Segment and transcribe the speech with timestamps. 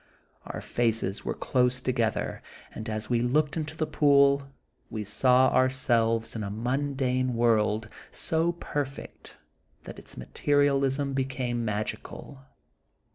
[0.47, 2.41] Our faces were close together,
[2.73, 4.49] and as we looked into the pool,
[4.89, 9.37] we saw ourselves in a mundane world, so perfect
[9.83, 12.39] that its material ism became magical.